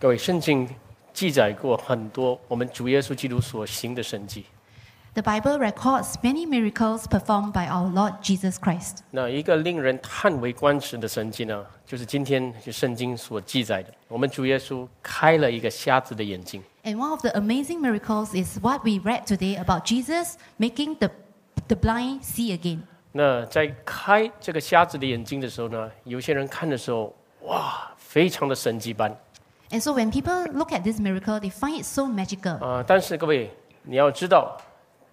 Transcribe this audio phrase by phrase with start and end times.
[0.00, 0.66] 各位，圣经
[1.12, 4.46] 记载过很多我们主耶稣基督所行的神迹。
[5.12, 9.00] The Bible records many miracles performed by our Lord Jesus Christ.
[9.10, 16.62] 那一个令人叹为观止的神迹呢，就是今天圣经所记载的，我们主耶稣开了一个瞎子的眼睛。
[16.82, 21.10] And one of the amazing miracles is what we read today about Jesus making the,
[21.68, 22.84] the blind see again.
[23.12, 29.14] 那在开这个瞎子的眼睛的时候呢，有些人看的时候，哇，非常的神迹般
[29.70, 32.58] And so when people look at this miracle, they find it so magical.
[32.58, 33.50] 啊、但是各位，
[33.82, 34.60] 你要知道，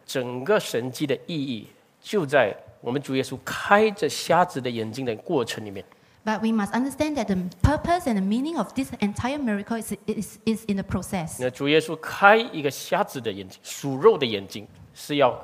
[0.06, 1.68] 整个神迹的意义
[2.02, 5.86] 就在我们主耶稣开着瞎子的眼睛的过程里面。
[6.26, 10.40] But we must understand that the purpose and the meaning of this entire miracle is, is,
[10.46, 11.38] is in the process.
[11.40, 15.40] 那主耶稣开一个瞎子的眼睛，属肉的眼睛，是要，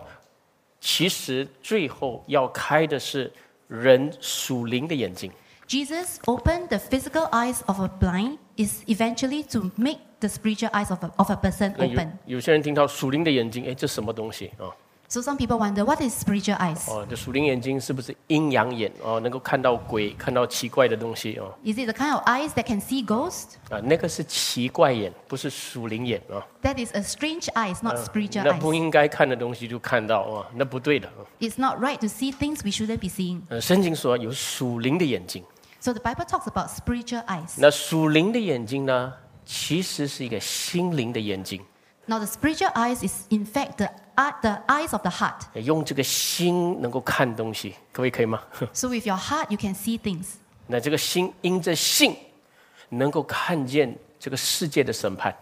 [0.81, 3.31] 其实最后要开的是
[3.67, 5.31] 人属灵的眼睛。
[5.67, 11.02] Jesus opened the physical eyes of a blind is eventually to make the spiritual eyes of
[11.04, 12.18] a, of a person 那有 open.
[12.26, 14.68] 有些人听到属灵的眼睛，哎，这什么东西啊？
[15.10, 16.86] So some people wonder what is spiritual eyes?
[16.92, 18.92] 哦，这属灵眼睛是不是阴阳眼？
[19.02, 21.54] 哦，能够看到鬼，看到奇怪的东西哦。
[21.64, 23.54] Is it the kind of eyes that can see ghosts?
[23.70, 26.44] 啊，那个是奇怪眼，不是属灵眼啊。
[26.62, 28.74] That is a strange eyes, not spiritual 那不 eyes.
[28.74, 31.08] 应该看的东西就看到啊，那不对的。
[31.08, 33.40] 啊 It's not right to see things we shouldn't be seeing.
[33.48, 35.42] 呃，圣经说有属灵的眼睛，
[35.83, 37.55] So the Bible talks about spiritual eyes.
[37.57, 39.13] 那属灵的眼睛呢，
[39.45, 41.61] 其实是一个心灵的眼睛。
[42.05, 45.41] Now the spiritual eyes is in fact the, eye- the eyes of the heart.
[45.59, 50.35] 用这个心能够看东西，各位可以吗？So with your heart you can see things.
[50.67, 52.15] 那这个心因着信，
[52.87, 55.35] 能够看见这个世界的审判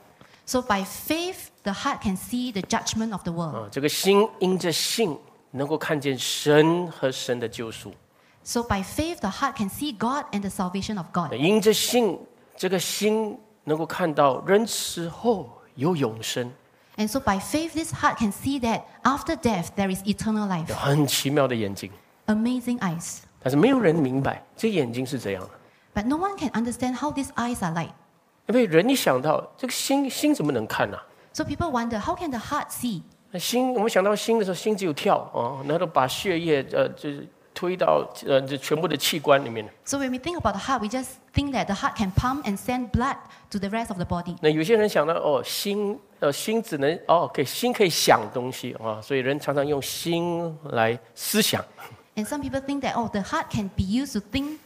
[0.48, 3.56] So by faith the heart can see the judgment of the world.
[3.56, 5.16] 啊，这个心因着信，
[5.52, 7.94] 能够看见神和神的救赎。
[8.43, 11.29] So by faith the heart can see God and the salvation of God.
[11.31, 12.19] 那因着信，
[12.57, 16.53] 这个心能够看到人死后有永生，
[16.97, 20.69] And so by faith this heart can see that after death there is eternal life.
[20.69, 21.91] 有很奇妙的眼睛。
[22.27, 23.19] Amazing eyes.
[23.43, 25.51] 但是没有人明白这眼睛是怎样的，
[25.95, 27.93] But no one can understand how these eyes are like.
[28.47, 30.97] 因为人一想到这个心，心怎么能看呢、
[31.33, 33.03] So people wonder how can the heart see?
[33.31, 37.29] 那心，我们想到心的时候，心只有跳哦，然后把血液呃，就是
[37.62, 39.64] 推到呃这全部的器官里面。
[39.86, 42.58] So when we think about the heart, we just think that the heart can pump and
[42.58, 43.18] send blood
[43.52, 44.36] to the rest of the body.
[44.42, 51.64] 那有些人想到哦，心呃心只能哦，可以心可以想东西啊、所以人常常用心来思想
[52.16, 54.58] ，And some people think that, oh, the heart can be used to think,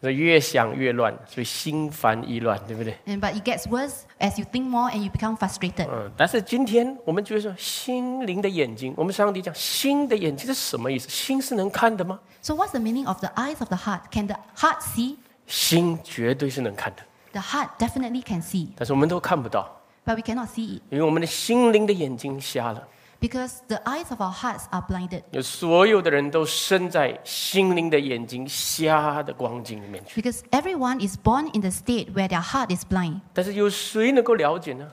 [0.00, 5.88] 那越想越乱，所以心烦意乱，对不对？and, but it gets worse as you think more and you become frustrated.
[5.88, 11.08] 嗯，但是今天我们觉得说心灵的眼睛，我们上帝讲心的眼睛是什么意思？
[11.08, 14.02] 心是能看的吗？So what's the meaning of the eyes of the heart?
[14.10, 15.16] Can the heart see?
[15.46, 17.02] 心绝对是能看的
[17.32, 22.86] ，The heart definitely can see, 但是我们都看不到，but we cannot see it 因为我们的心灵的眼睛瞎了。
[23.20, 25.22] Because the eyes of our hearts are blinded.
[25.30, 33.20] 有所有的人都生在心灵的眼睛瞎的光景里面去，Because everyone is born in the state where their heart is blind.
[33.32, 34.90] 但是有谁能够了解呢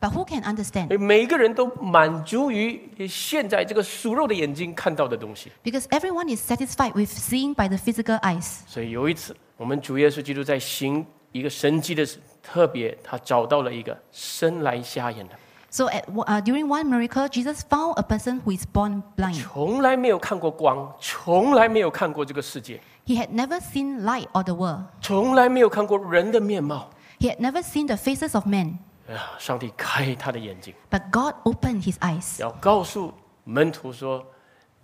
[0.00, 0.98] ？But who can understand?
[0.98, 5.52] 每个人都满足于现在这个属肉的眼睛看到的东西。
[5.62, 8.62] Because everyone is satisfied with seeing by the physical eyes.
[8.66, 15.34] 所以有一次，我们主耶稣基督在行一个神迹的时特别，他找到了一个生来瞎眼的，
[15.71, 19.35] So at, uh, during one miracle, Jesus found a person who is born blind.
[19.43, 24.85] 从来没有看过光，从来没有看过这个世界， He had never seen light or the world.
[25.01, 26.89] 从来没有看过人的面貌。
[27.19, 28.77] He had never seen the faces of men.
[29.09, 32.39] 哎呀，上帝开他的眼睛， But God opened his eyes.
[32.39, 34.25] 要告诉门徒说：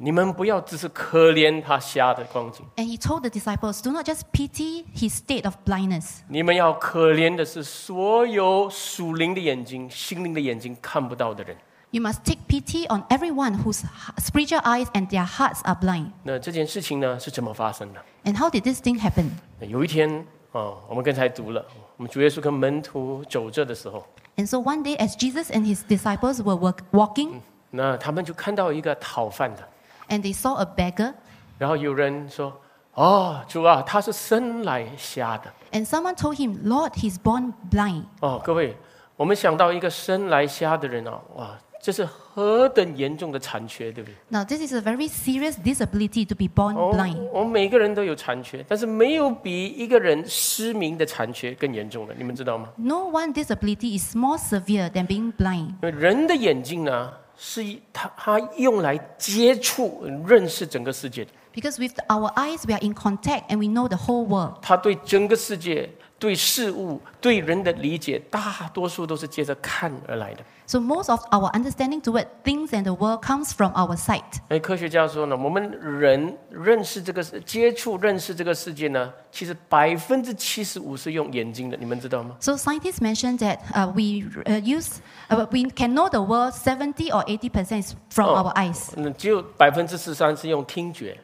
[0.01, 6.21] 你们不要只是可怜他瞎的光景，And he told the disciples, do not just pity his state of blindness.
[6.29, 11.57] 你们要可怜的是所有属灵的眼睛、心灵的眼睛看不到的人。
[11.91, 13.83] You must take pity on everyone whose
[14.19, 16.13] spiritual eyes and their hearts are blind.
[16.23, 19.31] 那这件事情呢是怎么发生的？And how did this thing happen?
[19.61, 21.67] 有一天哦，我们刚才读了，
[21.97, 24.07] 我们主耶稣跟门徒走着的时候
[24.37, 27.41] ，And so one day, as Jesus and his disciples were walking,
[27.71, 29.69] 那他们就看到一个讨饭的，
[30.09, 31.15] and they saw a beggar,
[31.59, 32.53] 然后有人说
[32.95, 35.53] ：“哦，主啊，他是生来瞎的。
[35.73, 38.05] and someone told him, Lord, he's born blind.
[38.21, 38.77] ”哦，各位，
[39.17, 47.19] 我们想到一个生来瞎的人啊，哇，这是何等严重的残缺，对不对？Now, this is a very serious disability to be born 哦 blind.
[47.33, 55.69] 我们每个人都有残缺，但是没有比一个人失明的残缺更严重的，你们知道吗？No one disability is more severe than being blind.
[55.69, 61.31] 因为人的眼睛呢，是一他他用来接触、认识整个世界的。
[61.55, 64.59] Because with our eyes, we are in contact and we know the whole world.
[64.61, 65.89] 他对整个世界
[66.19, 70.43] 对事物、对人的理解，大多数都是借着看而来的。
[70.67, 74.23] So most of our understanding toward things and the world comes from our sight.
[74.49, 84.97] 哎，科学家说呢，我们人认识这个接触、认识这个世界呢，其实百分之七十五是用眼睛的，你们知道吗？So scientists mentioned that uh, we uh, use,
[85.31, 88.45] uh, we can know the world seventy or eighty percent is from Oh.
[88.45, 88.91] our eyes.
[88.97, 91.21] 嗯，只有百分之十三是用听觉啊，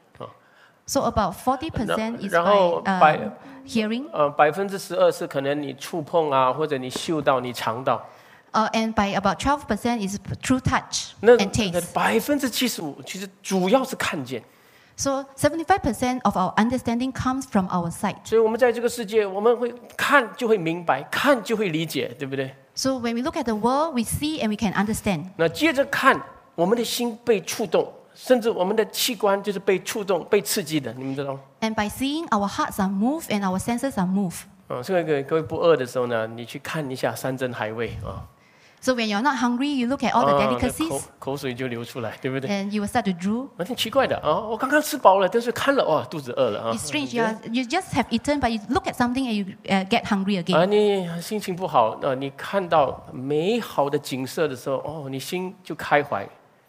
[0.86, 3.32] So about 40 percent is 然后 by 百 um,
[3.68, 8.04] hearing, 呃，百分之十二是可能你触碰啊，或者你嗅到、你尝到。
[8.54, 11.94] uh, and by about 12 percent is through touch 那 and 那 taste.
[11.94, 14.42] 百分之七十五其实主要是看见。
[14.96, 18.16] So 75 percent of our understanding comes from our sight.
[18.26, 22.54] 所以我们在这个世界，我们会看就会明白，看就会理解，对不对？
[22.74, 25.26] So when we look at the world, we see and we can understand.
[25.38, 26.20] 那接着看，
[26.56, 34.43] 我们的心被触动， 甚至我们的器官就是被触动、被刺激的，你们知道吗？And by seeing, our hearts are moved and our senses are moved.
[34.69, 38.25] 啊，所以各位各位不饿的时候呢，你去看一下山珍海味啊
[38.81, 43.03] ，So when you're not hungry, you look at all the 啊那 delicacies 口口水就流出来，对不对？and you will start
[43.05, 43.49] to drool.
[43.59, 44.41] 啊，挺奇怪的啊！
[44.41, 46.73] 我刚刚吃饱了，但是看了哇，肚子饿了啊。
[46.73, 47.15] It's strange.
[47.15, 50.05] You, are, you just have eaten, but you look at something and you uh, get
[50.05, 50.57] hungry again.
[50.57, 56.27] 啊，你心情不好，呃，你看到美好的景色的时候，哦，你心就开怀，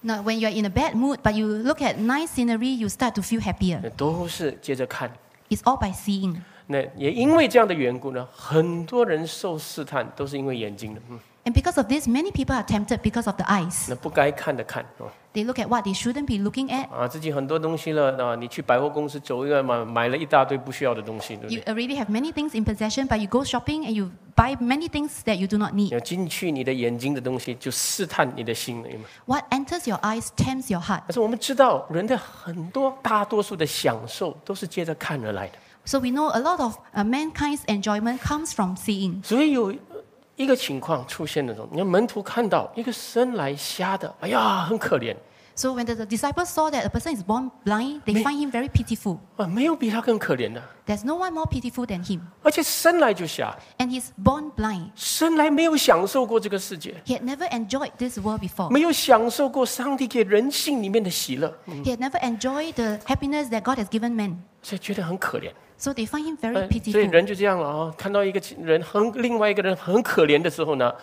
[0.07, 3.15] Now, when you're in a bad mood, but you look at nice scenery, you start
[3.15, 3.79] to feel happier.
[3.81, 5.11] 那都是接着看。
[5.49, 6.35] It's all by seeing.
[6.67, 13.86] 那也因为这样的缘故呢，很多人受试探都是因为眼睛的，嗯，And because of this, many people are tempted because of the eyes.
[13.88, 15.08] 那不该看的看哦。
[15.32, 16.90] They look at what they shouldn't be looking at.
[16.90, 21.72] 啊，自己很多东西了啊，你去百货公司走一个买买了一大堆不需要的东西，对不 You 对？
[21.72, 25.22] already have many things in possession, but you go shopping and you buy many things
[25.24, 25.90] that you do not need.
[25.92, 29.08] 要进去你的眼睛的东西，就试探你的心了，有没有？
[29.24, 31.04] What enters your eyes tempts your heart.
[31.06, 35.54] 但是我们知道，人的很多大多数的享受都是借着看而来的。
[35.86, 39.24] So we know a lot of uh, mankind's enjoyment comes from seeing.
[39.24, 39.72] 所以有
[40.35, 45.15] 一个情况出现的时候，你看门徒看到一个生来瞎的，哎呀，很可怜。
[45.57, 48.67] So when the, the disciples saw that a person is born blind, they find him very
[48.67, 49.19] pitiful.
[49.37, 52.19] 啊，没有比他更可怜的，There's no one more pitiful than him.
[52.43, 54.89] 而且生来就瞎，And he's born blind.
[54.95, 58.69] 生来没有享受过这个世界，He had never enjoyed this world before.
[58.69, 64.39] 没有享受过上帝给人性里面的喜乐，He had never enjoyed the happiness that God has given man.
[64.61, 65.53] 所以觉得很可怜。
[65.77, 66.91] So they find him very pitiful.
[66.91, 70.93] 所以人就这样了啊，看到一个人很另外一个人很可怜的时候呢，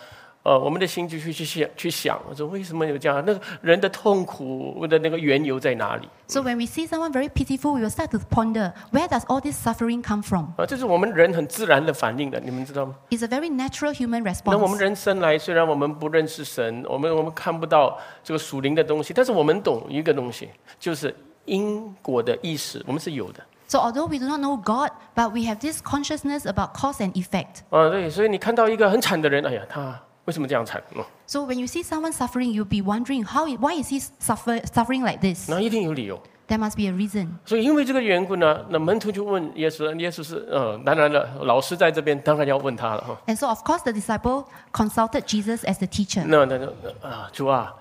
[0.43, 3.23] 呃，我们的心就去去想去想，我说为什么有这样？
[3.25, 9.65] 那个人的痛苦的那个缘由在哪里？So when we see someone very pitiful, we will start to ponder where does all this
[9.65, 10.47] suffering come from?
[10.57, 14.51] 啊，这是我们人很自然的反应的，你们知道吗？It's a very natural human response.
[14.51, 21.15] 那我们人生来，虽然我们不认识神，我们我们看不到这个属灵的东西，但是我们懂一个东西，就是
[21.45, 27.13] 因果的意识，我们是有的 So although we do not know God, but we have this consciousness about cause and
[27.13, 27.61] effect.
[27.69, 27.89] 啊。
[27.89, 30.81] 对，所以你看到一个很惨的人，哎呀，他为什么这样惨？
[30.95, 35.19] 嗯，So when you see someone suffering, you'll be wondering how, why is he suffer, suffering like
[35.19, 35.49] this?
[35.49, 36.21] 那一定有理由。
[36.47, 37.29] There must be a reason.
[37.45, 43.17] 所以因为这个缘故呢，那门徒就问耶稣，耶稣是呃，当然了，老师在这边，当然要问他了哈。
[43.27, 46.23] And so of course the disciple consulted Jesus as the teacher.
[46.25, 47.73] 那那那啊，主啊，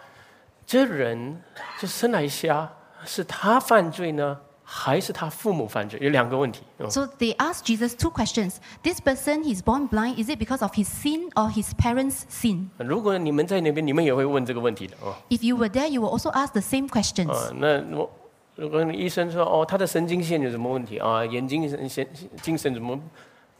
[0.64, 1.42] 这人
[1.80, 2.70] 这生来瞎，
[3.04, 4.38] 是他犯罪呢，
[4.71, 5.97] 还是他父母犯罪？
[6.01, 6.61] 有两个问题。
[6.79, 8.55] 嗯 So they asked Jesus two questions.
[8.83, 12.67] This person, he's born blind, is it because of his sin or his parents' sin?
[12.77, 15.15] 如果你们在那边，你们也会问这个问题的哦。
[15.29, 17.31] If you were there, you will also ask the same questions.
[17.31, 18.09] 啊，那我
[18.55, 21.25] 如果你医生说哦，他的神经线有什么问题啊？
[21.25, 22.07] 眼睛神神
[22.41, 22.99] 精神怎么？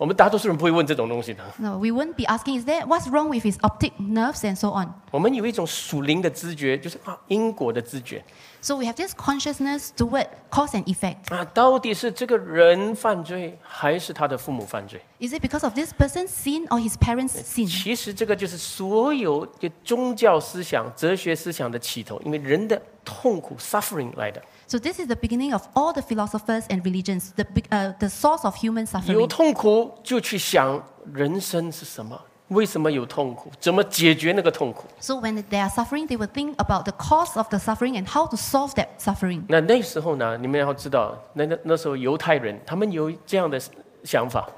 [0.02, 1.44] 我们大多数人不会问这种东西的。
[1.58, 4.92] No, we wouldn't be asking, is there what's wrong with his optic nerves and so on?
[5.12, 8.24] 我们有一种属灵的知觉，就是啊因果的知觉
[8.60, 11.32] So we have this consciousness toward cause and effect.
[11.32, 17.70] 啊，到底是这个人犯罪，还是他的父母犯罪？Is it because of this person's sin or his parents' sin?
[17.70, 24.42] 其实这个就是所有的宗教思想、哲学思想的起头，因为人的痛苦 （suffering） 来的。
[24.71, 28.43] So this is the beginning of all the philosophers and religions, the, big- uh, the source
[28.43, 29.27] of human 有 suffering.
[29.27, 30.83] 痛苦就去想
[31.13, 34.83] 人生是什么，为什么有痛苦，怎么解决那个痛苦。
[34.99, 38.05] So when they are suffering, they will think about the cause of the suffering and
[38.05, 39.43] how to solve that suffering.
[39.47, 43.57] 那那时候呢，你们要知道，那那那时候犹太人他们有这样的
[44.03, 44.49] 想法，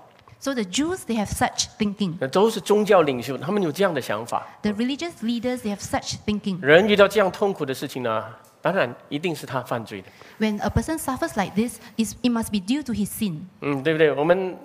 [0.42, 2.16] So the Jews, they have such thinking.
[2.20, 4.48] 那都是宗教领袖，他们有这样的想法。
[4.62, 6.62] The religious leaders, they have such thinking.
[6.62, 8.24] 人遇到这样痛苦的事情呢，
[8.64, 10.08] 当然一定是他犯罪的，
[10.40, 13.42] When a person suffers like this, it's- it must be due to his sin.
[13.62, 14.12] 嗯，对不对？
[14.14, 14.58] 我们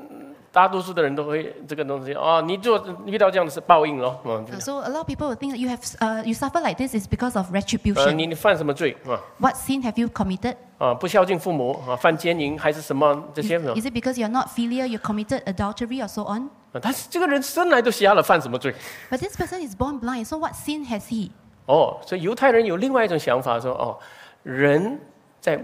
[0.50, 6.60] 大多数的人都会这个东西哦，你做遇到这样的事报应咯，嗯， Uh, So a lot of people will think that you have uh, you suffer
[6.60, 8.12] like this is because of 呃， retribution.
[8.12, 9.18] 你你犯什么罪啊？
[9.38, 10.56] What sin have you committed?
[10.78, 13.74] 啊，不孝敬父母啊，犯奸淫还是什么这 Is, 些呢？
[13.76, 16.48] is it because you're not filial, you committed adultery or so on?
[16.72, 18.74] 啊但是这个人生来都瞎了，犯什么罪？
[19.10, 21.30] But this person is born blind, so what sin has he?
[21.69, 23.95] 哦，所以犹太人有另外一种想法，说哦，
[24.41, 24.99] 人
[25.39, 25.61] 在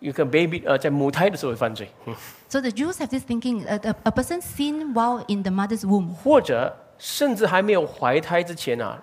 [0.00, 2.14] 一个 baby 呃在母胎的时候会犯罪，嗯
[2.48, 6.12] So the Jews have this thinking: a, a, person sin while in the mother's womb,
[6.12, 9.00] 或者甚至还没有怀胎之前啊，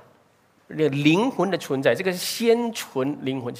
[0.67, 3.53] 那灵魂的存在，这个是先存灵魂，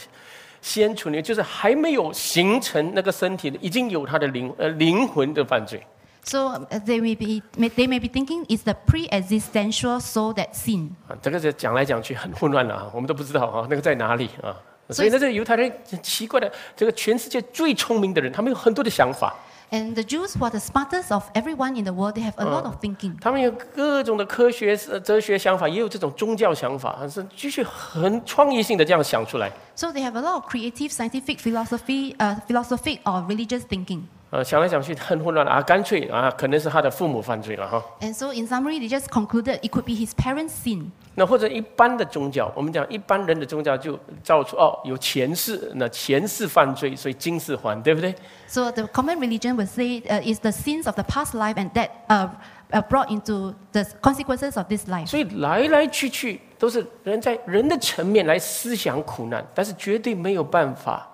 [0.62, 5.82] 先存灵就是还没有形成那个身体的，已经有他的灵呃灵魂的犯罪。
[6.25, 10.91] so uh, they may be may, they may be thinking it's the pre-existential soul that sin.
[11.09, 14.57] 啊，这个是讲来讲去很混乱了啊，我们都不知道啊，那个在哪里啊？
[14.91, 19.35] 所以呢，这个犹太人很奇怪的，这个全世界最聪明的人，他们有很多的想法，
[19.71, 22.45] And the Jews who are the smartest of everyone in the world, they have a
[22.45, 23.17] lot of thinking.
[23.21, 29.51] 他们有各种的科学、呃哲学想法，也有这种宗教想法，是继续很创意性的这样想出来。
[29.75, 34.03] So they have a lot of creative, scientific philosophy, uh, philosophic or religious thinking.
[34.32, 37.84] 呃，想来想去很混乱啊，干脆啊，可能是他的父母犯罪了哈。
[38.00, 40.86] And so, in summary, they just concluded it could be his parents' sin.
[41.16, 48.16] 那或者一般的宗教，我们讲一般人的宗教就造出哦，有前世，那前世犯罪，所以今世还，对不对
[48.48, 51.90] ？So the common religion would say uh, is the sins of the past life and that
[52.08, 52.30] uh,
[52.72, 55.08] uh, brought into the consequences of this life.
[55.08, 61.06] 所以来来去去都是人在人的层面来思想苦难，但是绝对没有办法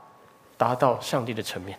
[0.56, 1.76] 达到上帝的层面。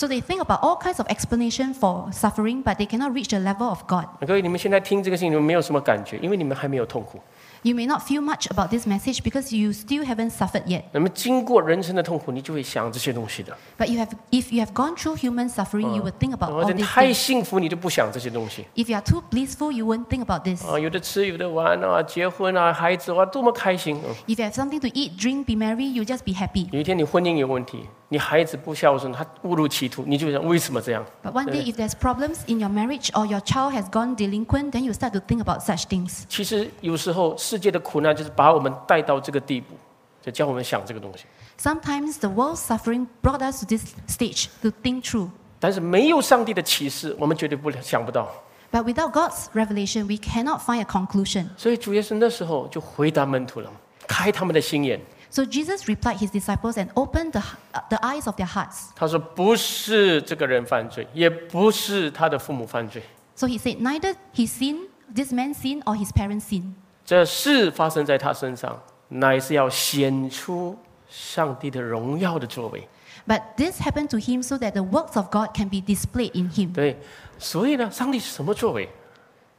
[0.00, 3.38] So they think about all kinds of explanation for suffering, but they cannot reach the
[3.38, 4.06] level of God.
[4.26, 7.18] 各位，你们现在听这个信，你们没有什么感觉，因为你们还没有痛苦。
[7.62, 10.82] You may not feel much about this message because you still haven't suffered yet.
[10.92, 13.56] 那么经过人生的痛苦，你就会想这些东西的。
[13.78, 16.62] But you have, if you have gone through human suffering, you would think about 或
[16.62, 17.14] all 者 these 太 things.
[17.14, 20.64] 幸福，你就不想这些东西 If you are too blissful, you won't think about this.
[20.64, 23.96] 啊，有的吃，有的玩啊，结婚啊，孩子哇，多么开心！
[24.06, 26.68] 嗯 If you have something to eat, drink, be merry, you just be happy.
[26.70, 34.17] 有一天你婚姻有问题， 你孩子不孝顺，他误入歧途，你就想为什么这样？But one day, if there's problems in your marriage or your child has gone
[34.17, 36.23] delinquent, then you start to think about such things.
[36.27, 39.75] 其实有时候世界的苦难就是把我们带到这个地步，
[40.21, 41.23] 就叫我们想这个东西。
[41.57, 45.29] Sometimes the world's suffering brought us to this stage to think through.
[45.61, 48.29] 但是没有上帝的启示，我们绝对不想不到。
[48.73, 51.45] But without God's revelation, we cannot find a conclusion.
[51.55, 53.71] 所以主耶稣那时候就回答门徒了，
[54.05, 54.99] 开他们的心眼。
[55.33, 57.39] So Jesus replied his disciples and opened the,
[57.73, 58.89] uh, the eyes of their hearts.
[58.93, 63.01] 他说：“不是这个人犯罪，也不是他的父母犯罪
[63.35, 66.73] ，So he said, neither his sin, this man's sin, or his parents' sin.
[67.05, 70.77] 这事发生在他身上，乃是要显出
[71.09, 72.85] 上帝的荣耀的作为。
[73.25, 76.73] But this happened to him so that the works of God can be displayed in him.
[76.73, 76.99] 对，
[77.39, 78.89] 所以呢，上帝是什么作为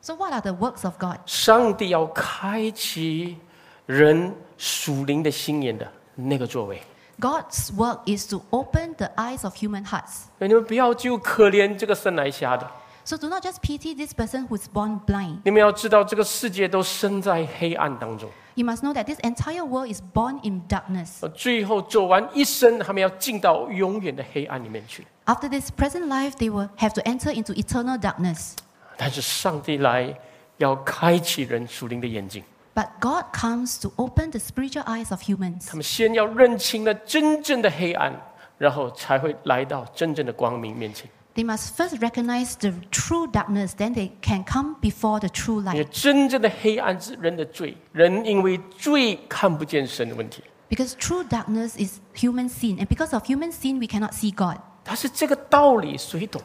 [0.03, 1.19] ？So what are the works of God?
[1.25, 3.39] 上帝要开启
[3.87, 6.81] 人属灵的心眼的那个作为。
[7.19, 10.27] God's work is to open the eyes of human hearts.
[10.39, 12.71] 你们不要就可怜这个生来瞎的
[13.05, 15.39] ，So do not just pity this person who's born blind.
[15.45, 18.31] 你们要知道，这个世界都身在黑暗当中。
[18.55, 21.19] You must know that this entire world is born in darkness.
[21.23, 25.05] 呃最后走完一生，他们要进到永远的黑暗里面去。
[25.25, 28.53] After this present life, they will have to enter into eternal darkness.
[28.97, 30.17] 但是上帝来
[30.59, 35.68] 要开启人属灵的眼睛，But God comes to open the spiritual eyes of humans.
[35.68, 38.14] 他们先要认清了真正的黑暗，
[38.58, 41.10] 然后才会来到真正的光明面前。
[41.34, 45.86] They must first recognize the true darkness, then they can come before the true 因为
[45.86, 45.90] light.
[45.90, 50.44] 真正的黑暗是人的罪，人因为罪看不见神的问题。
[50.70, 54.58] Because true darkness is human sin, and because of human sin, we cannot see God.
[54.84, 56.42] 但是这个道理谁懂？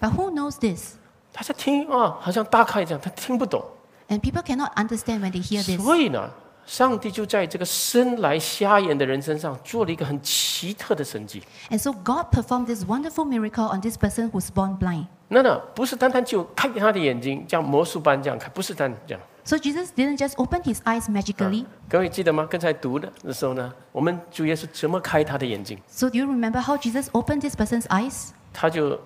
[0.00, 0.94] But who knows this?
[1.32, 3.64] 大家听啊，好像大概这样，他听不懂。
[4.09, 5.79] And people cannot understand when they hear this.
[5.81, 6.29] 所以呢，
[6.65, 11.43] 上帝就在这个生来瞎眼的人身上做了一个很奇特的神迹。
[11.69, 15.05] And so God performed this wonderful miracle on this person who's born blind.
[15.27, 19.21] 那呢，不是单单就开他的眼睛，像魔术般这样开，不是单这样。
[19.45, 21.65] So Jesus didn't just open his eyes magically.
[21.87, 22.47] 各位记得吗？
[22.49, 28.29] 刚才读的的时候呢，我们主耶稣怎么开他的眼睛？So do you remember how Jesus opened this person's eyes?
[28.53, 28.99] 他就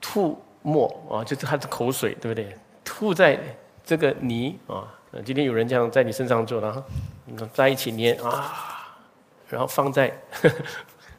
[0.00, 2.56] 吐沫啊，就是他的口水，对不对？
[2.84, 3.38] 吐在
[3.90, 4.86] 这个泥啊。
[5.10, 6.80] 呃今天有人这样在你身上做，然后
[7.26, 8.86] 嗯在一起捏啊，
[9.48, 10.16] 然后放在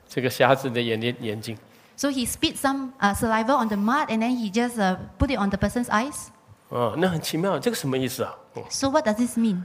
[0.07, 1.57] 这个瞎子的眼睛眼睛。
[1.97, 5.37] So he spit some uh, saliva on the mud and then he just uh, put it
[5.37, 6.27] on the person's eyes.
[6.69, 8.33] 哦，那很奇妙，这个什么意思啊？
[8.55, 9.63] 嗯 So what does this mean?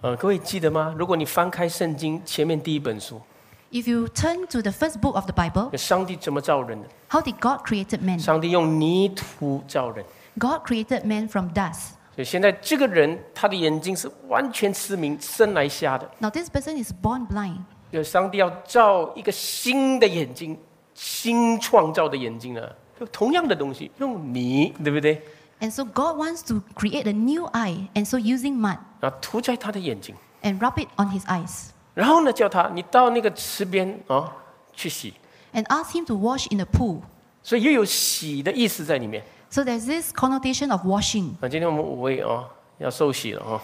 [0.00, 0.92] 呃，各位记得吗？
[0.98, 3.22] 如果你翻开圣经前面第一本书
[3.70, 8.18] ，If you turn to the first book of the Bible, 上帝怎么造人的？how did God created man?
[8.18, 10.04] 上帝用泥土造人
[10.40, 11.90] ，God created man from dust.
[12.14, 16.10] 所以现在这个人他的眼睛是完全失明，生来瞎的。
[16.18, 17.60] Now this person is born blind.
[17.90, 20.58] 就上帝要造一个新的眼睛，
[20.94, 22.60] 新创造的眼睛呢，
[22.98, 25.22] 就同样的东西，用泥，对不对
[25.60, 30.88] ？And so God wants to create a new eye, and so using mud 然后涂在他的眼睛，and rub it
[30.96, 34.32] on his eyes, 然后呢，叫他你到那个池边啊
[34.74, 35.14] 去洗
[35.54, 37.00] ，and ask him to wash in the pool.
[37.42, 39.22] 所以又有洗的意思在里面。
[39.52, 41.36] So there's this connotation of washing.
[41.38, 43.60] 那，今天我们五位哦要受洗了哦，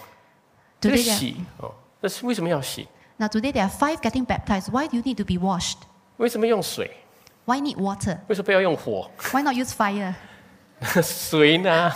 [0.79, 4.69] 这个 Today, there, 洗哦，那是为什么要洗？now today there are five getting baptized.
[4.69, 5.77] Why do you need to be washed?
[6.17, 6.91] 为什么用水
[7.45, 8.19] ？Why need water?
[8.27, 10.13] 为什么不要用火？Why not use fire?
[11.01, 11.91] 水呢？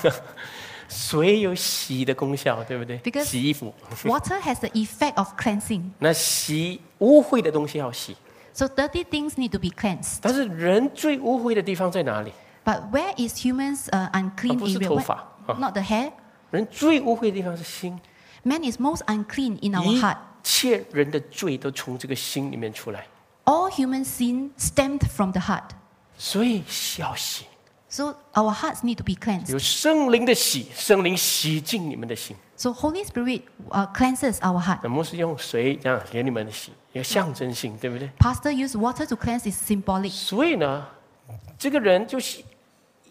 [0.89, 3.71] 水有洗的功效，对不对？Because- 洗衣服
[4.05, 5.91] ，Water has the effect of cleansing.
[5.99, 8.17] 那洗污秽的东西要洗
[8.53, 10.17] ，So dirty things need to be cleansed.
[10.21, 12.33] 但是人最污秽的地方在哪里？
[12.64, 14.88] But where is humans' uh, unclean 啊不是 area?
[14.88, 15.14] 头 Where- 发
[15.46, 16.12] 啊 Not the hair.
[16.50, 17.98] 人最污秽的地方是心，
[18.42, 20.16] Man is most unclean in our 一 heart.
[20.42, 23.06] 切人的罪都从这个心里面出来，
[23.44, 25.70] All human sin stemmed from the heart.
[26.16, 26.62] 所以
[26.98, 27.44] 要洗，
[27.90, 29.50] So our hearts need to be cleansed.
[29.50, 32.36] 有圣灵的洗，圣灵洗净你们的心。
[32.56, 34.80] So Holy Spirit uh, cleanses our heart.
[34.82, 38.10] 那牧师用水这样给你们洗，一个象征性，对不对？
[38.18, 40.10] Pastor used water to cleanse is symbolic.
[40.10, 40.86] 所以呢，
[41.58, 42.44] 这个人就洗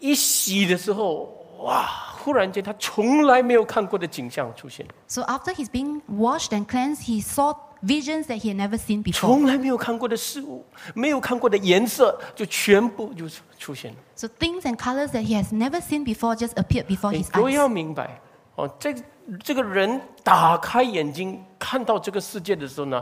[0.03, 1.29] 一洗的时候，
[1.59, 1.87] 哇！
[2.17, 9.13] 忽然间，他从来没有看过的景象出现，So after he's being washed and cleansed, he saw visions that he had never seen before.
[9.13, 13.97] 从来没有看过的事物，没有看过的颜色，就全部就出现了。
[14.15, 17.31] So things and colors that he has never seen before just appeared before his eyes.
[17.31, 18.19] 都要明白
[18.55, 18.93] 哦，这
[19.41, 23.01] 这个人打开眼睛看到这个世界的时候呢，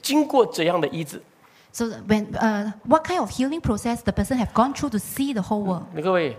[0.00, 1.22] 经过怎样的医治？
[1.71, 5.41] So when uh, what kind of healing process the person have gone through to see the
[5.41, 5.85] whole world?
[5.93, 6.37] 那各位，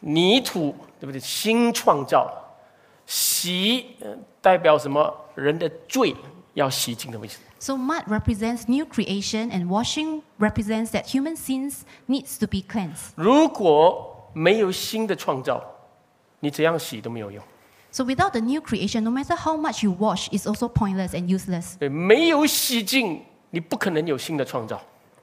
[0.00, 1.20] 泥土对不对？
[1.20, 2.28] 新创造，
[3.06, 5.14] 洗、呃代表什么？
[5.34, 6.14] 人的罪
[6.54, 7.38] 要洗净的意思。
[7.58, 13.12] So mud represents new creation and washing represents that human sins needs to be cleansed.
[13.16, 15.62] 如果没有新的创造，
[16.40, 17.42] 你怎样洗都没有用。
[17.90, 21.28] So without the new creation, no matter how much you wash, it's also pointless and
[21.28, 21.78] useless.
[21.78, 24.80] 对，没有洗净， 你不可能有新的创造。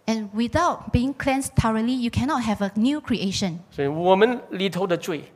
[0.08, 3.60] And without being cleansed thoroughly, you cannot have a new creation.
[3.70, 5.32] 所以我们里头的罪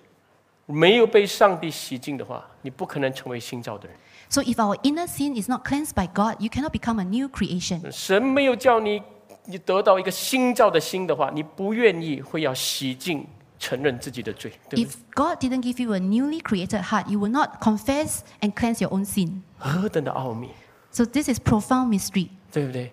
[0.65, 3.95] 没有被上帝洗净的话，你不可能成为新造的人。
[4.27, 7.29] So if our inner sin is not cleansed by God, you cannot become a new
[7.29, 7.89] creation.
[7.91, 9.01] 神没有叫你
[9.45, 13.23] 你得到一个新造的心的话，你不愿意会要洗净，
[13.59, 14.85] 承认自己的罪，对不对？
[14.85, 18.81] If God didn't give you a newly created heart, you will not confess and cleanse
[18.81, 19.41] your own sin.
[19.59, 20.49] 何等的奥秘，
[20.91, 22.29] So this is profound mystery.
[22.52, 22.92] 对不对？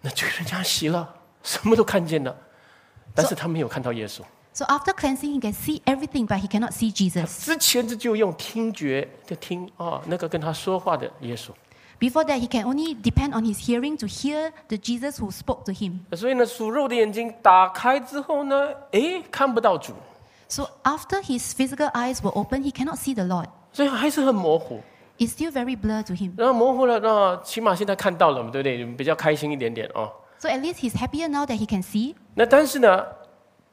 [0.00, 2.36] 那罪人家洗了，什么都看见了，
[3.14, 4.22] 但是他没有看到耶稣。
[4.52, 7.44] So after cleansing, he can see everything, but he cannot see Jesus.
[7.44, 11.50] 之前这就用听觉就听啊，那个跟他说话的耶稣。
[12.00, 15.72] Before that, he can only depend on his hearing to hear the Jesus who spoke to
[15.72, 16.00] him.
[16.16, 19.92] 所以呢，属肉的眼睛打开之后呢，诶，看不到主
[20.48, 23.48] ，So after his physical eyes were open, he cannot see the Lord.
[23.72, 24.80] 所以还是很模糊。
[25.17, 26.33] It's still very blurred to him.
[26.37, 28.85] 然后模糊了，那起码现在看到了嘛，对不对？
[28.95, 30.11] 比较开心一点点哦。
[30.39, 32.15] So at least he's happier now that he can see.
[32.33, 33.05] 那但是呢，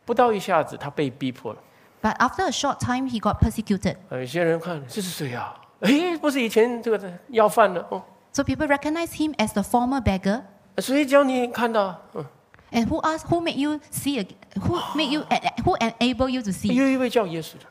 [0.05, 1.59] 不到一下子他被逼迫了。
[2.03, 3.97] But after a short time, he got persecuted.
[4.11, 5.55] 呃有些人看这是谁啊？
[5.81, 10.43] 诶，不是以前这个要饭的哦， So people recognize him as the former beggar.
[10.79, 12.01] 谁叫你看到？
[12.15, 12.25] 嗯，
[12.71, 15.23] And who asked, who made you see, ag- who made you,
[15.65, 16.73] who enable you to see?
[16.73, 17.67] 有 一位叫耶稣的，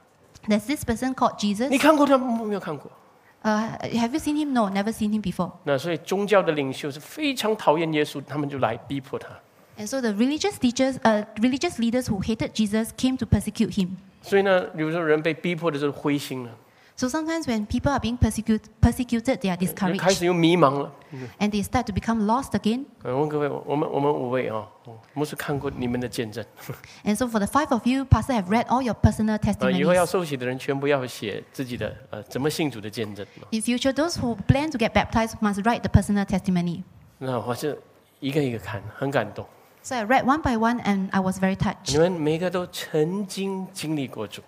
[0.48, 1.70] There's this person called Jesus.
[1.70, 2.44] 你看过他吗？
[2.44, 2.92] 没有看过。
[3.44, 4.52] Uh, have you seen him?
[4.52, 5.52] No, never seen him before.
[5.64, 9.30] 那所以宗教的领袖是非常讨厌耶稣，他们就来逼迫他。
[9.78, 13.92] And so the religious teachers, uh, religious leaders who hated Jesus came to persecute him.
[14.22, 16.52] 所以呢，比如说人被逼迫的时候灰心了，
[16.97, 20.93] So sometimes when people are being persecute, persecuted, they are 就开 discouraged 开始又迷茫了。
[21.41, 22.85] and they start to become lost again.
[23.03, 26.45] 我，问各位，我们我们五位啊，哦我们是看过你们的见证。
[27.05, 30.11] And so for the five of you, Pastor have read all your personal 呃，以后要 testimonies.
[30.11, 33.27] 受洗的人全部要写自己的呃怎么信主的见证。
[33.51, 36.85] In future, those who plan to get baptized must write the personal testimony.
[37.19, 37.77] 那我是
[38.21, 39.45] 一个一个看，很感动。
[39.83, 41.93] So I read one by one and I was very touched.
[41.93, 44.41] 你们每个都曾经经历过主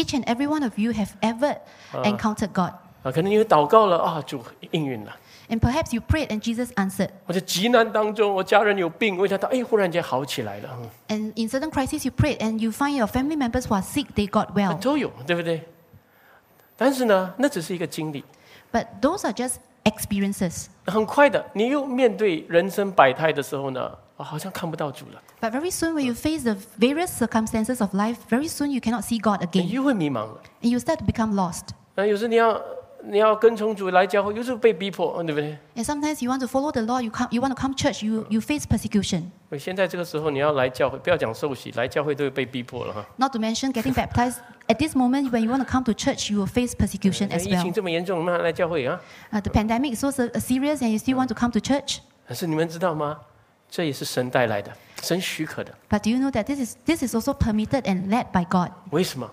[0.00, 1.58] Each and every one of you have ever
[2.04, 2.72] encountered God.
[3.02, 5.16] 啊，可能你有祷告了啊，主应允了。
[5.48, 7.10] And perhaps you prayed and Jesus answered.
[7.24, 10.76] 或者急难当中，我家人有病，为他祷，哎，忽然间好起来了，
[11.08, 14.06] 嗯 And in certain crises, you prayed and you find your family members who are sick,
[14.16, 14.76] they got well.
[14.80, 15.62] 都有，对不对？
[16.76, 18.24] 但是呢，那只是一个经历，
[18.72, 20.66] But those are just experiences.
[20.86, 28.70] 很快的，你又面对人生百态的时候呢， 哦好像看不到主了， But very soon, when you face the various circumstances of life, very soon
[28.70, 30.40] you cannot see God 你 again, 又会迷茫了。
[30.62, 31.68] and you start to become lost.
[31.94, 32.60] 那有时你要
[33.04, 35.58] 你要跟从主来教会，有时候被逼迫，对不对？
[35.76, 38.04] And sometimes you want to follow the Lord, you come, you want to come church,
[38.04, 39.24] you you face persecution.
[39.50, 43.04] 所以现在这个时候你要来教会，不要讲受洗，来教会都会被逼迫了哈。
[43.16, 44.36] Not to mention getting baptized.
[44.66, 47.38] At this moment, when you want to come to church, you will face persecution 哎
[47.38, 47.72] as 疫情 well.
[47.72, 48.98] 这么严重，你们还来教会啊？
[49.30, 51.98] Uh, the pandemic is so se- serious, and you still want to come to church.
[52.26, 53.18] 可是你们知道吗？
[53.71, 54.69] 这也是神带来的，
[55.01, 55.73] 神许可的。
[55.89, 58.71] But do you know that this is this is also permitted and led by God?
[58.91, 59.31] 为什么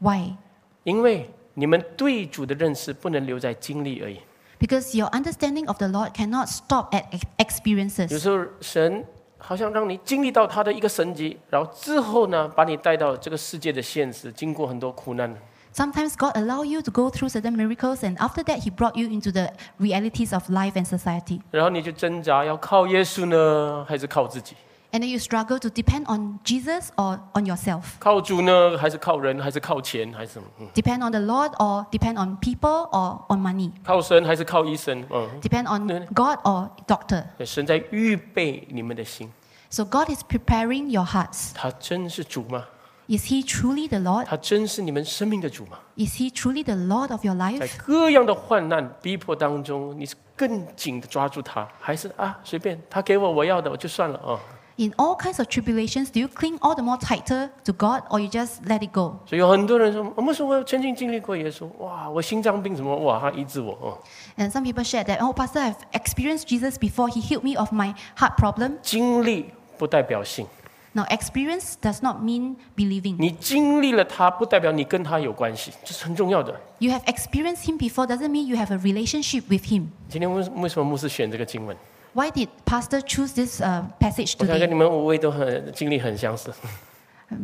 [0.00, 0.34] ？Why?
[0.82, 4.20] 因为你们对主的认识不能留在经历而已。
[4.58, 8.12] Because your understanding of the Lord cannot stop at ex- 有 experiences.
[8.12, 9.04] 有时候神
[9.38, 15.32] 好像让你经历到他的一个神迹，然后之后呢，把你带到这个世界的现实，经过很多苦难。
[15.75, 19.31] Sometimes God allow you to go through certain miracles, and after that, He brought you into
[19.31, 21.39] the realities of life and society.
[21.49, 24.55] 然后你就挣扎，要靠耶稣呢，还是靠自己？
[24.93, 30.47] And then you struggle to depend on Jesus or on yourself, 靠主呢，还是靠人，还是靠钱，还是什么？
[30.59, 35.05] 嗯， depend on the Lord or depend on people or on money, 靠神还是靠医生？
[35.09, 36.05] 嗯， depend on No, no.
[36.13, 37.23] God or doctor.
[37.45, 39.31] 神在预备你们的心，
[39.69, 41.51] So God is preparing your hearts.
[41.53, 42.65] 他真是主吗？
[43.07, 44.25] Is He truly the Lord?
[44.25, 45.79] 他真是你们生命的主吗？
[45.97, 47.77] Is He truly the Lord of your 在 life?
[47.85, 54.39] 各样的患难逼迫当中，你是更紧的抓住他，还是啊随便他给我我要的我就算了啊？
[54.77, 58.19] In all kinds of tribulations, do you cling all the more tighter to God or
[58.19, 59.19] you just let it go?
[59.25, 63.97] 所以有很多人说，我们说我曾经经历过耶稣，哇，我心脏病什么，哇，他医治我哦。
[64.37, 67.09] And some people share that, oh, Pastor, I've experienced Jesus before.
[67.09, 68.77] He healed me of my heart problem.
[68.81, 70.47] 经历不代表信，
[70.96, 73.16] Now, experience does not mean believing.
[73.18, 76.58] 你经历了他，不代表你跟他有关系，这是很重要的。
[76.78, 79.88] You have experienced Him before doesn't mean you have a relationship with Him.
[80.08, 81.76] 今天为为什么牧师选这个经文
[82.14, 84.66] ？Why did Pastor choose this uh, passage 我想跟 today?
[84.68, 86.50] 你们五位都很经历很相似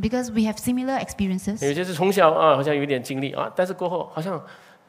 [0.00, 1.62] ，Because we have similar experiences.
[1.66, 4.42] 有些是从小啊，好像有点经历啊，但是过后好像，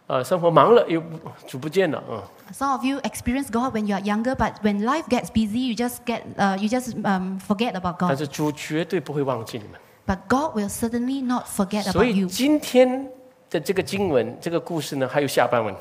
[0.08, 1.02] 呃，生活忙了又
[1.48, 2.24] 主不见了啊。
[2.54, 6.00] Some of you experience God when you are younger, but when life gets busy, you just
[6.06, 8.10] get uh, you just um, forget about 但 God.
[8.10, 9.80] 但是主绝对不会忘记你们。
[10.06, 12.28] But God will certainly not forget 所 about 以 you.
[12.28, 13.10] 今天
[13.50, 15.74] 的这个经文这个故事呢，还有下半文。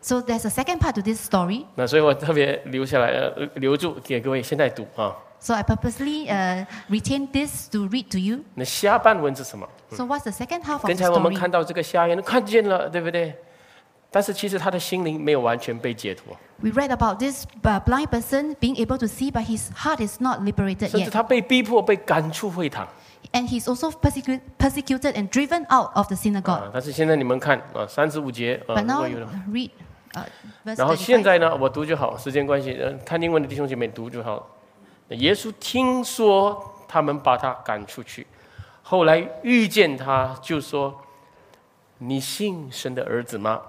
[0.00, 1.66] So there's a second part to this story.
[1.74, 5.14] 那所以我特别留下来，呃，留住给各位现在读啊。
[5.40, 8.40] So I purposely uh, retained this to read to you.
[8.54, 11.38] 那下半文是什么？So what's the second half of 刚 the 才我们 story?
[11.38, 13.36] 看到这个瞎眼看见了，对不对？
[14.10, 20.40] 但是其实他的心灵没有完全被解脱，We read about this uh, blind person being able to see, but his heart is not
[20.40, 20.90] liberated yet.
[20.90, 22.88] 甚至他被逼迫、被赶出会堂
[23.32, 26.62] And he's also persecuted, persecuted and driven out of the synagogue.
[26.62, 26.70] 啊。
[26.72, 29.70] 但是现在你们看啊，三十五节啊，But 如 now 果有的 read
[30.14, 30.24] uh,
[30.64, 34.48] 然后现在呢，我读就好，时间关系，嗯，看英文的弟兄姐妹读就好。
[35.10, 38.26] 耶稣听说他们把他赶出去，
[38.82, 40.98] 后来遇见他，就说
[41.98, 43.60] ：“你信神的儿子吗？”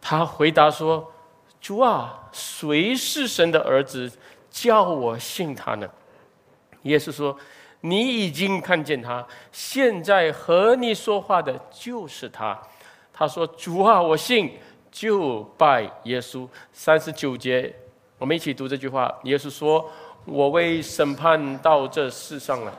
[0.00, 1.12] 他回答说
[1.60, 4.10] ：“主啊，谁是神的儿子？
[4.50, 5.88] 叫我信他呢？”
[6.82, 7.36] 耶稣说
[7.80, 12.58] ：“你已经看见他，现在和你说话的就是他。”
[13.12, 14.52] 他说：“主啊，我信。”
[14.88, 16.48] 就拜耶稣。
[16.72, 17.70] 三十九节，
[18.16, 19.14] 我们一起读这句话。
[19.24, 19.90] 耶稣说
[20.24, 22.72] ：“我为审判到这世上了，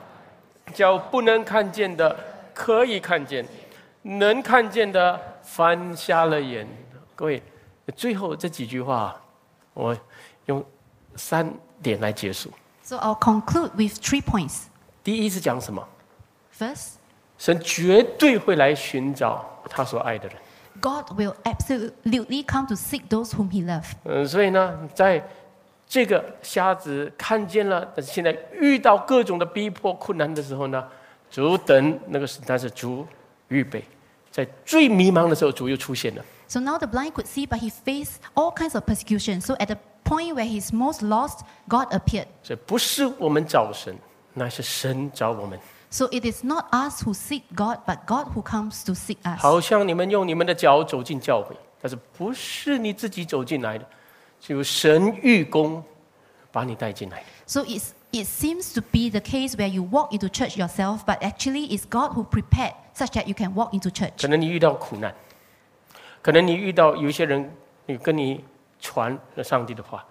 [0.74, 2.18] 叫不能看见的
[2.56, 3.46] 可以看见，
[4.02, 6.68] 能看见的翻瞎了眼。”
[7.18, 7.42] 各位，
[7.96, 9.20] 最后这几句话，
[9.74, 9.98] 我
[10.46, 10.64] 用
[11.16, 11.52] 三
[11.82, 12.52] 点来结束。
[12.84, 14.66] So I'll conclude with three points.
[15.04, 15.84] 第一是讲什么
[16.56, 16.90] ？First,
[17.40, 20.38] 神绝对会来寻找他所爱的人。
[20.80, 23.94] God will absolutely come to seek those whom He loves.
[24.04, 25.28] 嗯，所以呢，在
[25.88, 30.88] 这个瞎子看见了，但是现在遇到各种的逼迫、困难的时候呢，
[31.32, 33.08] 主等那个时，但是主
[33.48, 33.84] 预备，
[34.30, 36.24] 在最迷茫的时候，主又出现了。
[36.49, 39.41] So now the blind could see, but he faced all kinds of persecution.
[39.41, 42.27] So at the point where he's most lost, God appeared.
[42.43, 43.97] 所以不是我们找神，
[44.35, 45.59] 那是神找我们。
[45.91, 49.41] So it is not us who seek God, but God who comes to seek us.
[49.41, 53.87] 好像你们用你们的脚走进教会，但是不是你自己走进来的，
[54.41, 55.85] 是由神预工
[56.51, 57.25] 把你带进来的。
[57.47, 61.19] So it's, it seems to be the case where you walk into church yourself, but
[61.21, 64.23] actually it's God who prepared such that you can walk into church.
[64.23, 65.15] 可能你遇到苦难，
[66.22, 67.52] 可能你遇到有一些人，
[67.86, 68.44] 你跟你
[68.80, 70.06] 传了上帝的话，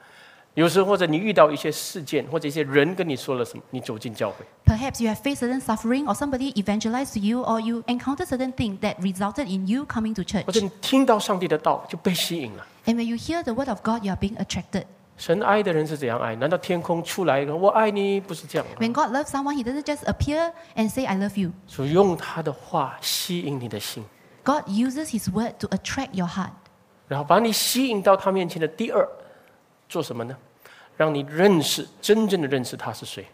[0.54, 8.52] 有时候或者你遇到一些事件，或者一些人跟你说了什么，你走进教会，Perhaps you have faced certain suffering, or somebody evangelized to you, or you encountered certain
[8.52, 10.44] thing that resulted in you coming to church.
[10.46, 14.84] 或者你听到上帝的道就被吸引了，And when you hear the word of God, you are being attracted.
[15.18, 16.36] 神爱的人是怎样爱？
[16.36, 18.20] 难道天空出来一个我爱你？
[18.20, 21.52] 不是这样吗？When God loves someone, He doesn't just appear and say, I love you.
[21.66, 24.04] 所以用他的话吸引你的心，
[24.46, 26.52] God uses His word to attract your heart.
[27.08, 29.04] 然后把你吸引到他面前的第二，
[29.88, 30.36] 做什么呢？
[30.96, 33.26] 让你认识真正的认识他是谁。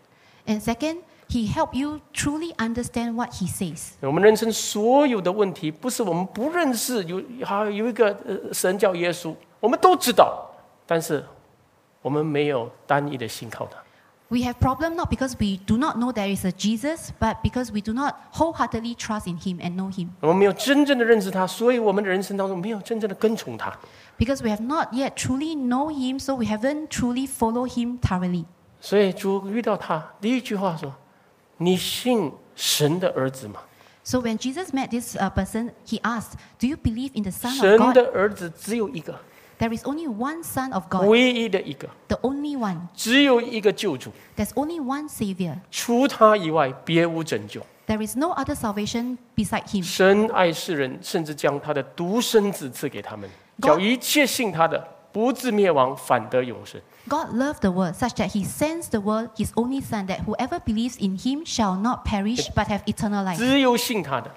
[0.46, 3.92] And second, He help you truly understand what He says.
[4.00, 10.50] 我们人生所有的问题，不是我们不认识有好有一个呃神叫耶稣，我们都知道，
[10.86, 11.22] 但是
[12.00, 13.76] 我们没有单一的信靠他。
[14.31, 17.79] We have problem not because we do not know there is a Jesus, but because we
[17.79, 20.09] do not wholeheartedly trust in Him and know Him.
[20.19, 23.73] 我们没有真正的认识他，所以我们的人生当中没有真正的跟从他。
[24.17, 28.43] Because we have not yet truly know Him, so we haven't truly follow Him thoroughly.
[28.81, 30.91] 所以主遇到他，第一句话说：“
[31.57, 33.61] 你信神的儿子吗？
[34.03, 37.55] So when Jesus met this uh, person, He asked, "Do you believe in the Son
[37.55, 39.19] 神 of 的 God?" 儿子只有一个，
[39.62, 42.78] There is only one Son of God, 唯一的一个，the only one.
[42.96, 45.56] 只有一个救主，There's only one Savior.
[45.70, 47.64] 除他以外别无拯救。
[47.86, 49.84] There is no other salvation beside Him.
[49.84, 56.80] 神爱世人，甚至将他的独生子赐给他们，叫一切信他的不至灭亡，反得永生。
[57.08, 60.96] God loved the world such that He sends the world His only Son, that whoever believes
[60.98, 63.36] in Him shall not perish but have eternal life.
[63.36, 64.28] 只有信他的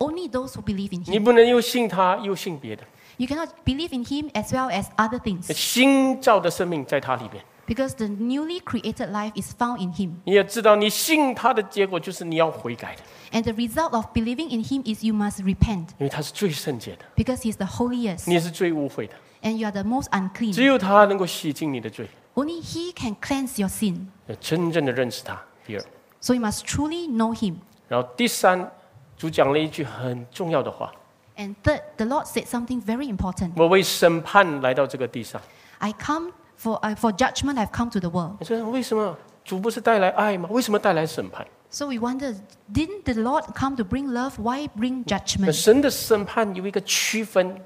[0.00, 1.12] ，Only those who believe in Him.
[1.12, 2.82] 你不能又信他又信别的。
[3.21, 9.31] You cannot believe in Him as well as other things 新造的生命在他里边， because the newly created life
[9.35, 10.11] is found in Him.
[10.23, 17.51] 你也知道，你信他的结果就是你要悔改的， And the result of believing in Him is you must repent 因为他是最圣洁的， because He
[17.51, 20.63] is the holiest 你也是最污秽的， and you are the most 只 unclean.
[20.63, 24.05] 有他能够洗净你的罪， Only He can cleanse your sin.
[24.27, 25.41] 要真正的认识他。
[25.65, 25.83] 第二，
[26.21, 27.55] So you must truly know Him.
[27.87, 28.71] 然后第三，
[29.17, 30.91] 主讲了一句很重要的话：
[31.35, 33.51] And third, the Lord said something very important.
[33.55, 35.41] 我为审判来到这个地上。
[35.77, 38.37] I come for, uh, for judgment, I've come to the world.
[38.39, 40.49] 你说为什么主不是带来爱吗？
[40.51, 41.45] 为什么带来审判？
[41.69, 42.33] So we wonder,
[42.73, 44.39] didn't the Lord come to bring love?
[44.41, 45.51] Why bring 那 judgment?
[45.51, 47.61] 神的审判有一个区分，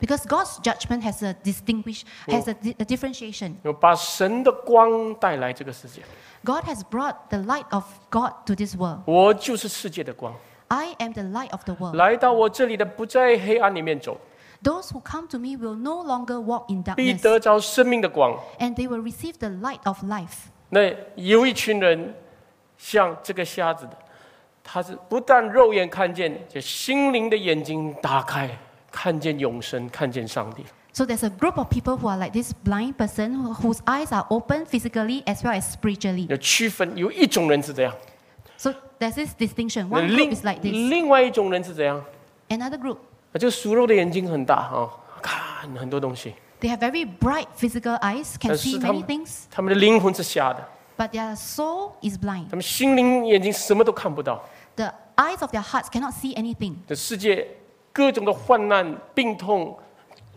[0.00, 3.54] Because God's judgment has a distinguish, has a, di- a differentiation.
[3.64, 6.02] 有把神的光带来这个世界。
[6.44, 9.00] God has brought the light of God to this world.
[9.06, 10.32] 我就是世界的光，
[10.73, 11.95] I am the light of the world.
[11.95, 14.19] 来到我这里的不在黑暗里面走
[14.63, 18.35] ，Those who come to me will no longer walk in 必 darkness, 得着生命的光。
[18.57, 20.47] and they will receive the light of life.
[20.69, 22.15] 那有一群人
[22.75, 23.95] 像这个瞎子的，
[24.63, 28.49] 他是不但肉眼看见，就心灵的眼睛打开，
[28.91, 30.65] 看见永生，看见上帝。
[30.91, 34.25] So there's a group of people who are like this blind person who- whose eyes are
[34.29, 36.27] open physically as well as spiritually.
[36.27, 37.93] 有区分，有一种人是这样
[38.57, 39.88] ，So there's this distinction.
[39.90, 42.02] 那 One 另 group is like this, 另外一种人是怎样？
[42.48, 42.98] another group
[43.38, 44.90] 就属肉的眼睛很大哦，
[45.22, 51.10] 看很多东西， they have very bright physical eyes, can 但 see 是他 many 们 things, 他们的灵魂是瞎的， but
[51.10, 52.48] their soul is blind.
[52.50, 54.42] 他们心灵眼睛什么都看不到。
[54.76, 56.76] The eyes of their hearts cannot see anything.
[56.86, 57.46] 这世界
[57.92, 59.76] 各种的患难、病痛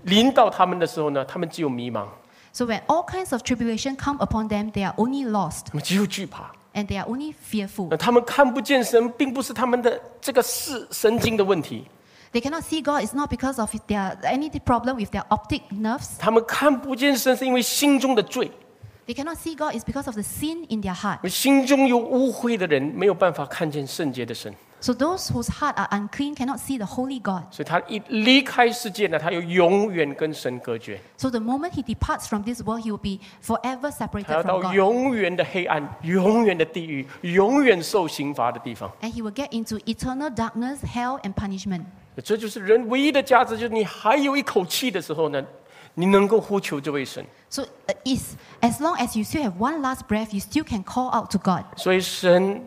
[0.03, 2.05] 临到他们的时候呢，他们只有迷茫，
[2.53, 6.51] So when all kinds of tribulation come upon them, they are only lost 他们只有惧怕。
[6.76, 7.88] and they are only fearful.
[7.90, 11.86] 那他们看不见神，并不是他们的这个视神经的问题
[12.32, 13.02] ，They cannot see God.
[13.02, 16.18] It's not because of their any problem with their optic nerves.
[16.18, 18.50] 他们看不见神是因为心中的罪
[19.06, 21.26] ，They cannot see God is because of the sin in their heart.
[21.28, 27.43] 心中有污秽的人没有办法看见圣洁的神，So those whose heart are unclean cannot see the holy God.
[27.51, 34.31] 所以他一离开世界呢，他又永远跟神隔绝， So the moment he departs from this world, he will be forever 他 separated
[34.31, 34.73] 要 from 到 God.
[34.73, 38.91] 永远的黑暗、永远的地狱、永远受刑罚的地方。
[39.01, 41.83] And he will get into eternal darkness, hell, and punishment.
[42.23, 45.45] 这就是人唯一的价值，就是你还有一口气的时候呢，
[45.93, 47.23] 你能够呼求这位神。
[47.49, 50.83] So uh, is as long as you still have one last breath, you still can
[50.83, 51.65] call out to God.
[51.77, 52.63] 所以神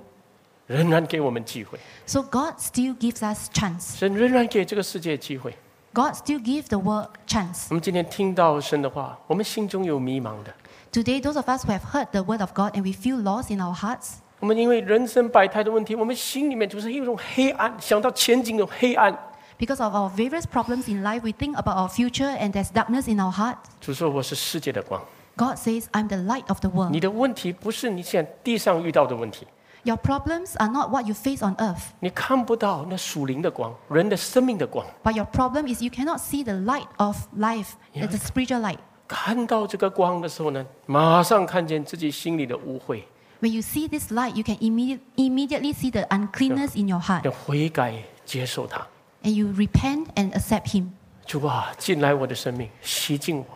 [0.69, 3.97] 仍然给我们机会，So God still gives us chance.
[3.97, 5.57] 神仍然给这个世界机会。
[5.93, 7.65] God still gives the world chance.
[7.69, 10.53] 我们今天听到神的话，我们心中有迷茫的
[10.91, 13.59] ，Today, those of us who have heard the word of God and we feel lost in
[13.59, 19.11] our hearts, 我们因为人生百态的问题，我们心里面就是有一种黑暗，想到前景有黑暗。
[19.57, 23.17] because of our various problems in life, we think about our future and there's darkness in
[23.19, 23.57] our heart.
[23.81, 25.01] 主说我是世界的光。
[25.35, 26.91] God says, I'm the light of the world.
[26.91, 29.47] 你的问题不是你现在地上遇到的问题，
[29.84, 34.86] Your problems are not what you face on earth, 你看不到那属灵的光，人的生命的光。
[35.02, 38.06] but your problem is you cannot see the light of life, Yeah.
[38.06, 38.78] the spiritual light.
[39.06, 43.02] 看到这个光的时候呢，马上看见自己心里的污秽，
[43.42, 47.24] When you see this light, you can immediate, immediately see the uncleanness in your heart
[47.24, 48.86] 要悔改接受它。
[49.22, 50.92] and you repent and accept Him.
[51.26, 53.46] 主啊，进来我的生命，洗净我，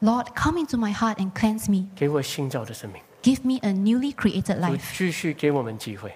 [0.00, 1.86] Lord, come into my heart and cleanse me.
[1.94, 3.00] 给我新造的生命。
[3.24, 4.96] Give me a newly created 主 life.
[4.96, 6.14] 继续给我们机会。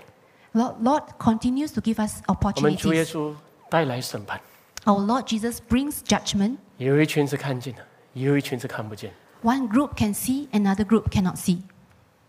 [0.53, 3.11] Lord, Lord continues to give us 我们主耶 opportunities.
[3.11, 3.35] 稣
[3.69, 4.41] 带来审判，
[4.85, 6.57] Our Lord Jesus brings judgment.
[6.79, 9.13] 有一群是看见的，也有一群是看不见。
[9.43, 11.61] One group can see, another group cannot see.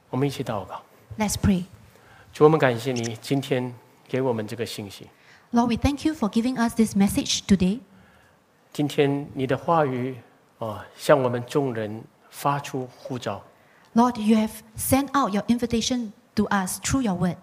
[0.09, 0.81] 我们一起祷告，
[1.17, 1.63] Let's pray.
[2.33, 3.73] 主，我们感谢你今天
[4.07, 5.07] 给我们这个信息。
[5.51, 7.79] Lord, we thank you for giving us this message today.
[8.73, 10.17] 今天你的话语
[10.59, 13.41] 啊，向我们众人发出呼召，
[13.94, 17.36] Lord, you have sent out your invitation to us through your word.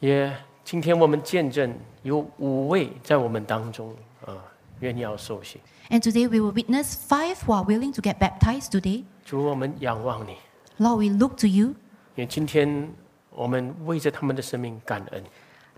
[0.00, 3.94] 也今天我们见证有五位在我们当中
[4.24, 4.34] 啊，
[4.80, 5.60] 愿意要受洗。
[5.88, 9.04] And today we will witness five who are willing to get baptized today.
[9.24, 10.36] 主，我们仰望你
[10.78, 11.68] ，Lord, we look to you.
[12.16, 12.92] 因为今天
[13.30, 15.22] 我们为着他们的生命感恩。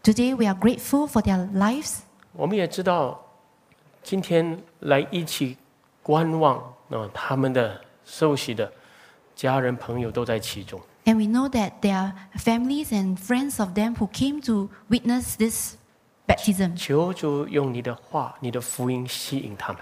[0.03, 1.99] Today we are grateful for their lives.
[2.33, 3.21] 我们也知道，
[4.03, 5.59] 今天来一起
[6.03, 6.57] 观望
[6.89, 8.73] 啊，他们的受洗的
[9.38, 10.80] 家人朋友都在其中。
[11.06, 15.36] And we know that there are families and friends of them who came to witness
[15.38, 15.76] this
[16.26, 16.76] baptism.
[16.78, 19.82] 求主用你的话、你的福音吸引他们。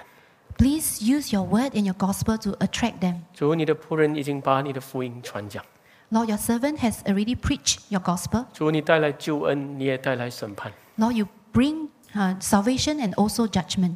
[0.58, 3.22] Please use your word and your gospel to attract them.
[3.34, 5.64] 主，你的仆人已经把你的福音传讲。
[6.12, 8.46] Lord, your servant has already preached your gospel.
[8.54, 10.72] 主，你带来救恩，你也带来审判。
[10.98, 13.96] Lord, you bring uh, salvation and also judgment.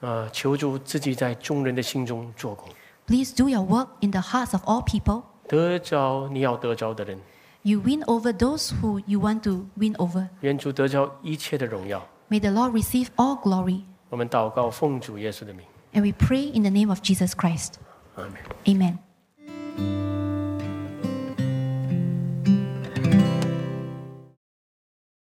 [0.00, 2.68] 啊，求主自己在众人的心中做工，
[3.06, 5.22] Please do your work in the hearts of all people.
[5.48, 7.18] 得着你要得着的人。
[7.62, 10.28] You win over those who you want to win over.
[10.40, 12.06] 愿主得着一切的荣耀。
[12.28, 13.82] May the Lord receive all glory.
[14.10, 17.74] 我们祷告，奉主耶稣的名， And we pray in the name of Jesus Christ.
[18.14, 18.34] 阿门。
[18.66, 18.98] Amen.